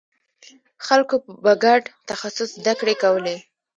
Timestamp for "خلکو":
0.85-1.15